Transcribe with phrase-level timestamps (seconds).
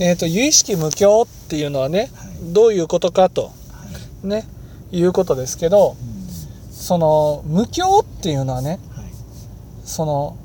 [0.00, 2.52] えー、と有意識無境っていうのはね、はい。
[2.52, 3.50] どういうことかとは
[4.24, 4.26] い。
[4.26, 4.46] ね
[4.90, 6.72] いうことですけどうん。
[6.72, 9.06] その無境っていうのはねはい。
[9.84, 10.36] その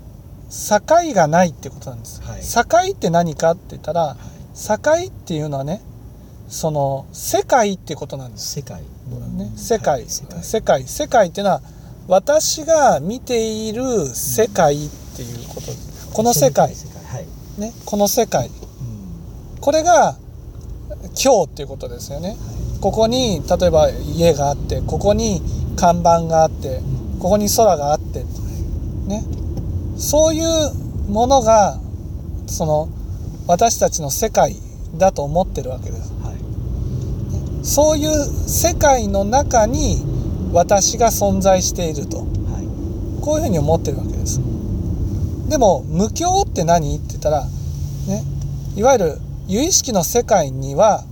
[0.49, 0.79] 境
[1.13, 2.41] がないってことなんです、はい。
[2.41, 5.07] 境って何かって言ったらはい。
[5.07, 5.81] 境っていうのはね
[6.49, 8.81] その世界ってことなんです、世界。
[9.35, 10.09] ね、世界、はい。
[10.09, 10.43] 世界。
[10.43, 11.61] 世界世界っていうのは
[12.07, 15.71] 私が見ている世界っていうこと。
[16.13, 16.75] この世界。
[17.57, 18.47] ねこの世界。
[18.47, 18.62] うん
[19.63, 20.17] これが
[21.15, 22.35] 今日っていうことですよね。
[22.81, 25.41] ここに例えば家があってここに
[25.77, 28.25] 看板があってうんここに空があって
[29.07, 29.23] ね。
[29.95, 30.73] そういう
[31.09, 31.79] ものが
[32.45, 32.89] その
[33.47, 34.57] 私たちの世界
[34.97, 36.11] だと思ってるわけです。
[36.21, 37.65] はい。
[37.65, 38.11] そういう
[38.49, 40.03] 世界の中に
[40.51, 42.17] 私が存在していると。
[42.17, 43.23] はい。
[43.23, 44.41] こういうふうに思ってるわけです。
[45.47, 46.97] でも無境って何？
[46.97, 47.45] って言ったら
[48.07, 48.25] ね。
[48.75, 49.19] いわゆる
[49.53, 51.03] 有意識の世界には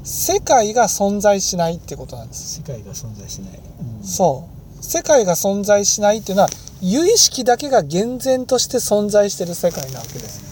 [0.00, 2.60] うん世界が存在しないってことなんです。
[2.60, 3.60] 世界が存在しない。
[4.00, 4.04] うん。
[4.04, 4.46] そ
[4.78, 4.82] う。
[4.84, 6.48] 世界が存在しないっていうのは
[6.80, 10.48] 有意識だけが厳然として存在している世界なわけです。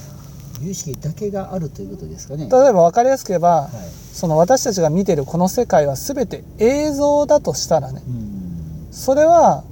[0.63, 2.49] 有識だけがあるということですかね。
[2.51, 3.71] 例えば分かりやすく言えばはい。
[4.15, 8.89] その私たちが見ているこの世界は全て映像だとしたらねうん。
[8.91, 9.63] それは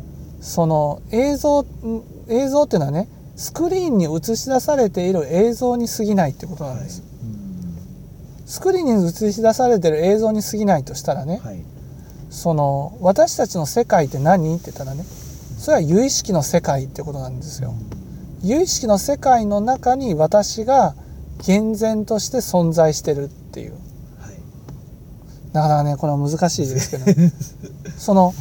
[0.43, 1.65] その映像ん
[2.29, 7.03] 映像っていうのはねスクリーンに映し出されている映像に過ぎないってことなんです、
[8.47, 11.65] スクリーンに映し出されている映像に過ぎないとしたらね、はい。
[12.31, 14.55] その私たちの世界って何？
[14.57, 17.75] って言ったらねそれは有意識の世界ってことなんですよ。
[18.43, 20.95] 有意識の世界の中に私が
[21.47, 23.73] 厳然として存在してるっていう。
[24.21, 24.35] はい。
[25.53, 27.05] なかなかねこれは難しいですけど
[27.97, 28.35] その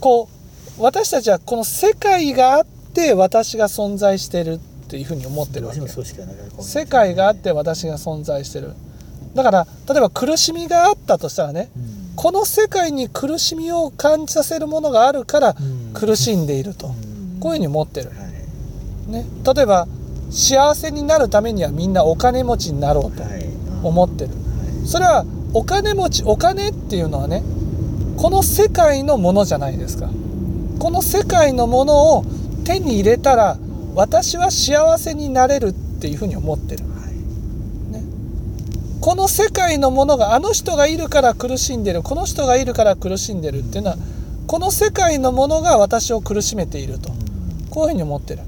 [0.00, 0.28] こ
[0.78, 4.54] う私たちはこの世界があって私が存在してる。
[4.54, 4.58] っ
[4.92, 5.80] ていうふうに思ってるわけ。
[6.60, 8.74] 世界があって私が存在してる。
[9.34, 12.12] だから例えば苦しみがあったとしたらねうん。
[12.14, 15.94] この世界に苦しみを感じさせるものがあるからうん。
[15.94, 16.88] 苦しんでいると。
[16.88, 17.40] うん。
[17.40, 18.14] こういうふうに思ってる、は
[19.08, 19.10] い。
[19.10, 19.24] ね、
[19.54, 19.88] 例えば
[20.30, 23.46] 幸せになるためにはみんなお金持ちになろうとはい。
[23.82, 24.30] 思ってる。
[24.30, 24.34] は
[24.84, 24.86] い。
[24.86, 25.24] それは
[25.54, 27.42] お金持ちお金っていうのはね
[28.18, 30.10] この世界のものじゃないですか。
[30.78, 32.24] この世界のものを
[32.64, 33.56] 手に入れたら
[33.94, 36.84] 私は幸せになれるっていうふうに思ってる。
[36.84, 37.12] はい
[39.00, 42.04] この世界のものがあの人がいるから苦しんでる。
[42.04, 43.96] この人がいるから苦しんでるっていうのは
[44.46, 47.10] この世界のものが私を苦しめていると。
[47.70, 48.42] こういうふうに思ってる。
[48.42, 48.44] は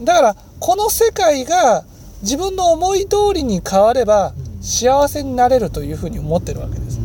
[0.00, 0.04] い。
[0.04, 1.84] だからこの世界が
[2.22, 4.50] 自分の思い通りに変わればうん。
[4.62, 7.00] 幸せになれるというふうに思ってるわけです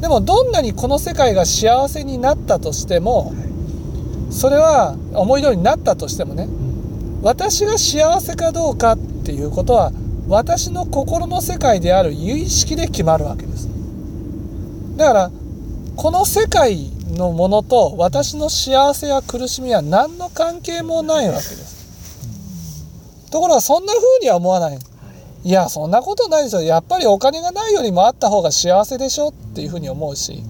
[0.00, 3.55] でもどんなにこの世界が幸せになったとしてもはい
[4.30, 6.48] それは思い通りになったとしてもね
[7.22, 9.92] 私が幸せかどうかっていうことは
[10.28, 13.68] 私の心の世界である有意識で決まるわけです。
[14.96, 15.30] だから
[15.96, 23.30] この世界のものと私の幸せや苦しみは何の関係もないわけです。
[23.30, 24.78] ところがそんな風には思わない。
[25.44, 30.42] いやそんなことないですよやっぱりお金がないよりもあった方が幸せでしょっていうふうに思うし、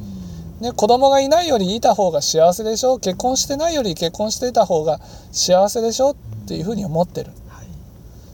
[0.60, 2.98] ね、子供がいないよりいた方が幸せでしょ？
[2.98, 5.00] 結婚してないより結婚していた方が
[5.30, 6.10] 幸せでしょ？
[6.12, 6.16] っ
[6.48, 7.30] ていうふうに思ってる。
[7.48, 7.66] はい。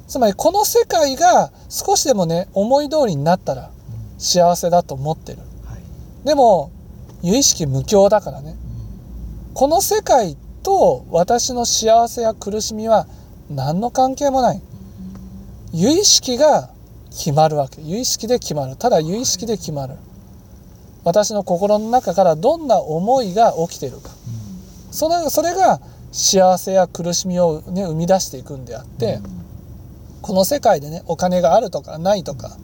[0.07, 3.71] つまりこの世界が少しでもね思い通りになったら
[4.19, 5.39] 幸せだと思ってる。
[5.65, 5.81] はい。
[6.25, 6.71] でも
[7.23, 8.55] 有意識無境だからね。
[9.55, 13.07] この世界と私の幸せや苦しみは
[13.51, 14.63] 何の関係もない。
[15.73, 16.71] 有意識が
[17.11, 17.83] 決まるわけ。
[17.83, 18.77] 有意識で決まる。
[18.77, 19.97] ただ有意識で決まる
[21.05, 24.11] 私の心の中からどんな思いが起きてるか。
[24.91, 25.81] それそれが
[26.13, 29.21] 幸せや苦しみを、ね、生み出していくんであって、
[30.21, 32.57] この世界でねお金があるとかないとか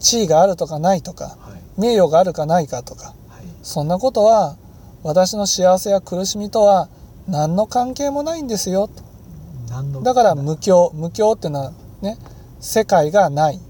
[0.00, 1.80] 地位があるとかないとかはい。
[1.80, 3.44] 名誉があるかないかとかはい。
[3.62, 4.56] そんなことは
[5.02, 6.88] 私の幸せや苦しみとは
[7.28, 10.02] 何の関係もないんですよと。
[10.02, 12.18] だから無境無境っていうのはね
[12.58, 13.60] 世界がない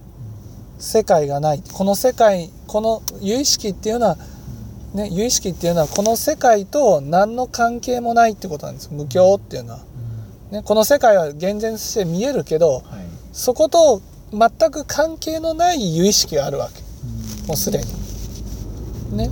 [0.81, 1.63] 世界がない。
[1.73, 4.17] この世界この有意識っていうのは
[4.95, 8.89] ね有意識っていうのはこの世界と何の関係もないってことなんです。
[8.91, 9.81] 無境っていうのは、
[10.51, 12.83] ね、この世界は厳然として見えるけどはい。
[13.33, 16.81] そこと全く関係のない有意識があるわけ。
[17.47, 17.85] もうすでに。
[19.17, 19.31] ね。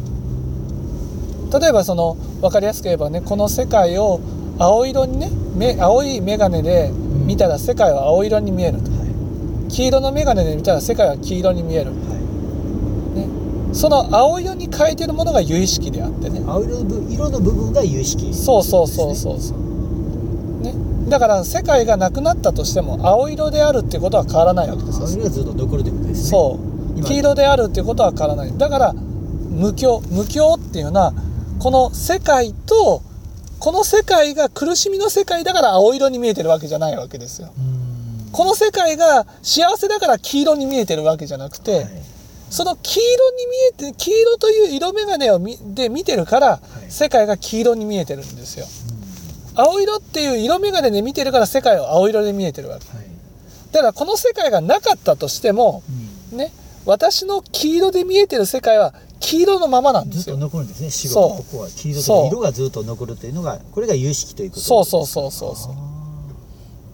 [1.59, 4.21] 例えばその分かりやすく言えばねこの世界を
[4.59, 8.91] 青色にね目青い眼鏡で見たら世界は青色に見えると。
[8.91, 8.98] はい
[9.69, 13.19] 黄色の眼鏡で見たら世界は黄色に見える、はい。
[13.19, 16.43] ね、その青色に変えてるものが有意識であってね。
[16.47, 19.59] 青色の部色の部分が有識そうそうそうそうそう、
[20.63, 20.75] ね、
[21.09, 25.07] だから世界がなくなったとしても青色であるっていうことは変わらないわけですよ。
[25.07, 26.31] それがずっと残るということですね。
[26.31, 26.59] そ
[26.95, 26.99] う。
[26.99, 27.07] 今。
[27.07, 28.53] 黄色であるっていうことは変わらない。
[28.57, 31.13] だから無境無境っていうのは
[31.59, 33.03] この世界と
[33.59, 37.49] この世界が苦しみの世界だから青色に見えてるわけじゃないわけですよ。
[37.59, 37.78] うん
[38.33, 41.89] この世界が幸せだから黄色に見えてるわけじゃなくて、はい。
[42.51, 43.47] その黄色に
[43.83, 46.91] 見えて黄色という色眼鏡を見で見てるから、い。
[46.91, 48.67] 世界が黄色に見えてるんですよ。
[49.55, 49.61] うん。
[49.61, 52.89] 青色っていう色眼鏡で見てるから世界は青色で見えてるわけ。
[52.97, 53.07] はい。
[53.73, 55.83] だからこの世界がなかったとしても
[56.33, 56.39] うん。
[56.39, 56.53] ね
[56.85, 60.91] 私の黄色で見えてる世界は黄色のままなんでずっとすよ残るんですね。
[60.91, 61.29] 死そう。
[61.31, 65.75] 後ここは黄色と色がずっと残るというのがこれが有識ということそうそうそうそうそう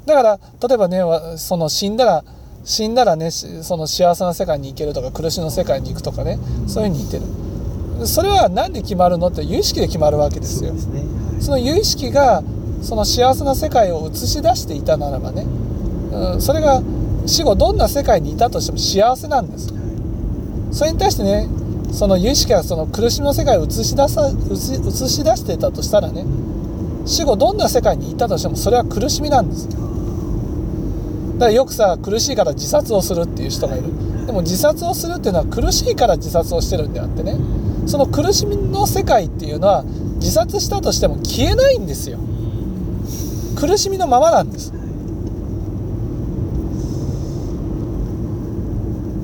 [0.06, 2.24] だから例えばねわその死んだら
[2.64, 8.06] 死んだらねしその幸せな世界に行けるとか苦しみの世界に行くとかねそういうふうに言ってる。
[8.06, 10.72] それは何で決まるのって有意識で決まるわけですよ。
[10.72, 11.00] ね。
[11.00, 11.42] はい。
[11.42, 12.42] その有意識が
[12.82, 15.42] その幸せな世界を映し出していたならばね、
[16.12, 16.82] うん、それが
[17.26, 19.72] 死後どんな世界にいたとしても幸せなんです。
[20.72, 21.48] それに対してね
[21.92, 26.24] その有意識がその苦しみの世界を映し出さ映し映し出していたとしたらね
[27.06, 29.68] 死後どんな世界にいたとしてもそれは苦しみなんです
[31.34, 34.26] だからよくさ苦しいから自殺をするっていう人がいる。
[34.26, 37.36] でも自殺をするっていうのは苦しいから自殺をしてるんであってね。
[37.86, 39.84] その苦しみの世界っていうのは
[40.16, 42.18] 自殺したとしても消えないんですよ。
[43.56, 44.72] 苦しみのままなんです。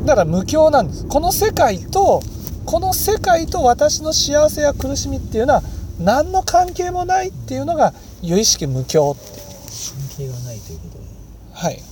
[0.05, 1.07] だから無境なんです。
[1.07, 2.23] この世界と
[2.67, 5.63] この世界と私の幸せや苦しみっていうのは
[6.01, 9.51] 何の関係もないっていうのが有意識無境っていう。
[9.81, 11.05] 関係がないということで
[11.53, 11.90] はい